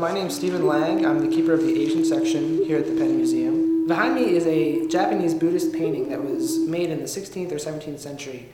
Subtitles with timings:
[0.00, 1.06] My name is Stephen Lang.
[1.06, 3.86] I'm the keeper of the Asian section here at the Penn Museum.
[3.86, 8.00] Behind me is a Japanese Buddhist painting that was made in the 16th or 17th
[8.00, 8.48] century.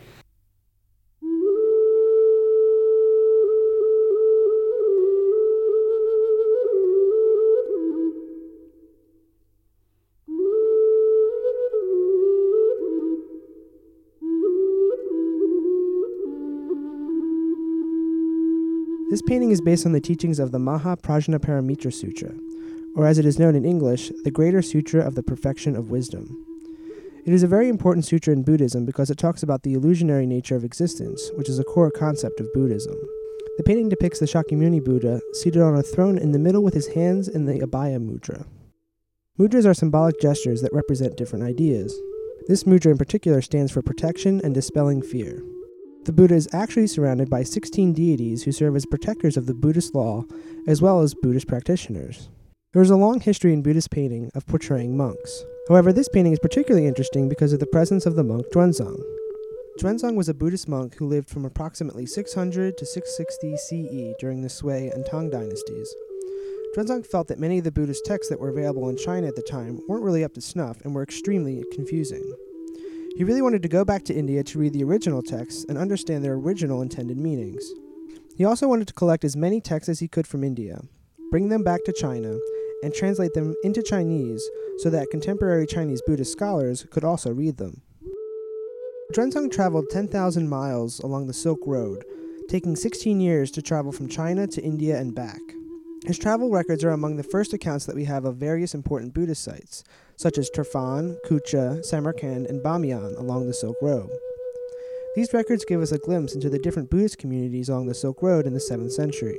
[19.10, 22.32] This painting is based on the teachings of the Maha Prajnaparamita Sutra,
[22.94, 26.46] or as it is known in English, the Greater Sutra of the Perfection of Wisdom.
[27.26, 30.54] It is a very important sutra in Buddhism because it talks about the illusionary nature
[30.54, 32.94] of existence, which is a core concept of Buddhism.
[33.56, 36.86] The painting depicts the Shakyamuni Buddha seated on a throne in the middle with his
[36.94, 38.46] hands in the Abhaya Mudra.
[39.40, 41.92] Mudras are symbolic gestures that represent different ideas.
[42.46, 45.42] This mudra in particular stands for protection and dispelling fear.
[46.06, 49.94] The Buddha is actually surrounded by 16 deities who serve as protectors of the Buddhist
[49.94, 50.24] law,
[50.66, 52.30] as well as Buddhist practitioners.
[52.72, 55.44] There is a long history in Buddhist painting of portraying monks.
[55.68, 58.98] However, this painting is particularly interesting because of the presence of the monk Xuanzang.
[59.78, 64.48] Xuanzang was a Buddhist monk who lived from approximately 600 to 660 CE during the
[64.48, 65.94] Sui and Tang dynasties.
[66.74, 69.42] Xuanzang felt that many of the Buddhist texts that were available in China at the
[69.42, 72.24] time weren't really up to snuff and were extremely confusing.
[73.16, 76.24] He really wanted to go back to India to read the original texts and understand
[76.24, 77.64] their original intended meanings.
[78.36, 80.80] He also wanted to collect as many texts as he could from India,
[81.30, 82.38] bring them back to China,
[82.82, 84.42] and translate them into Chinese
[84.78, 87.82] so that contemporary Chinese Buddhist scholars could also read them.
[89.12, 92.04] Xuanzang traveled 10,000 miles along the Silk Road,
[92.48, 95.40] taking 16 years to travel from China to India and back.
[96.04, 99.44] His travel records are among the first accounts that we have of various important Buddhist
[99.44, 99.84] sites,
[100.16, 104.10] such as Turfan, Kucha, Samarkand, and Bamiyan along the Silk Road.
[105.14, 108.46] These records give us a glimpse into the different Buddhist communities along the Silk Road
[108.46, 109.38] in the 7th century.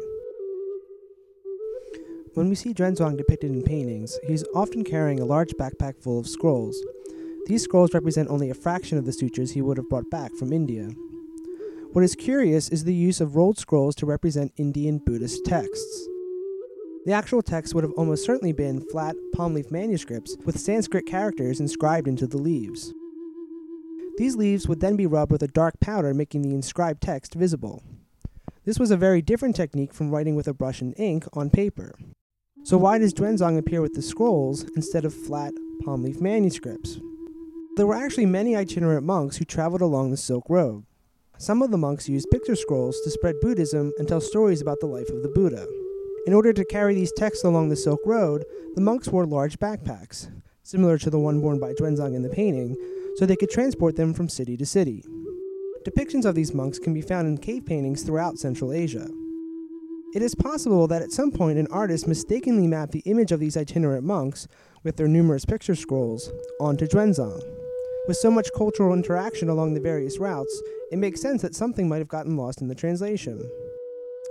[2.35, 6.19] When we see Xuanzang depicted in paintings, he is often carrying a large backpack full
[6.19, 6.79] of scrolls.
[7.47, 10.53] These scrolls represent only a fraction of the sutras he would have brought back from
[10.53, 10.89] India.
[11.91, 16.07] What is curious is the use of rolled scrolls to represent Indian Buddhist texts.
[17.03, 21.59] The actual text would have almost certainly been flat palm leaf manuscripts with Sanskrit characters
[21.59, 22.93] inscribed into the leaves.
[24.17, 27.81] These leaves would then be rubbed with a dark powder, making the inscribed text visible.
[28.65, 31.95] This was a very different technique from writing with a brush and ink on paper.
[32.63, 35.53] So, why does Xuanzang appear with the scrolls instead of flat
[35.83, 36.99] palm leaf manuscripts?
[37.77, 40.85] There were actually many itinerant monks who traveled along the Silk Road.
[41.39, 44.85] Some of the monks used picture scrolls to spread Buddhism and tell stories about the
[44.85, 45.65] life of the Buddha.
[46.27, 48.45] In order to carry these texts along the Silk Road,
[48.75, 50.29] the monks wore large backpacks,
[50.61, 52.75] similar to the one worn by Xuanzang in the painting,
[53.15, 55.03] so they could transport them from city to city.
[55.83, 59.09] Depictions of these monks can be found in cave paintings throughout Central Asia.
[60.13, 63.57] It is possible that at some point an artist mistakenly mapped the image of these
[63.57, 64.47] itinerant monks,
[64.83, 67.41] with their numerous picture scrolls, onto Xuanzang.
[68.07, 70.61] With so much cultural interaction along the various routes,
[70.91, 73.41] it makes sense that something might have gotten lost in the translation.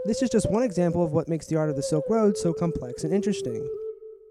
[0.07, 2.55] This is just one example of what makes the art of the Silk Road so
[2.55, 3.69] complex and interesting.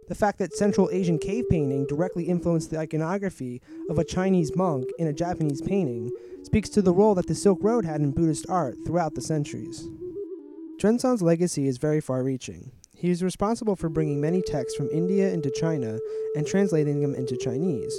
[0.08, 4.90] The fact that Central Asian cave painting directly influenced the iconography of a Chinese monk
[4.98, 6.10] in a Japanese painting
[6.42, 9.88] speaks to the role that the Silk Road had in Buddhist art throughout the centuries.
[10.82, 12.72] Xuanzang's legacy is very far reaching.
[12.96, 16.00] He is responsible for bringing many texts from India into China
[16.36, 17.96] and translating them into Chinese.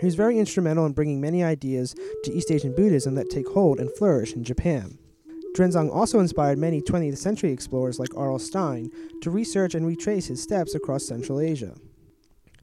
[0.00, 1.94] He was very instrumental in bringing many ideas
[2.24, 4.98] to East Asian Buddhism that take hold and flourish in Japan.
[5.56, 8.90] Xuanzang also inspired many 20th century explorers like Aurel Stein
[9.22, 11.74] to research and retrace his steps across Central Asia.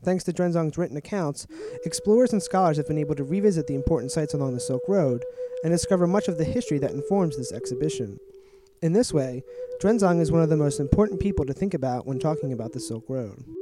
[0.04, 1.48] Thanks to Xuanzang's written accounts,
[1.84, 5.24] explorers and scholars have been able to revisit the important sites along the Silk Road
[5.64, 8.18] and discover much of the history that informs this exhibition.
[8.82, 9.44] In this way,
[9.82, 12.80] Xuanzang is one of the most important people to think about when talking about the
[12.80, 13.57] Silk Road.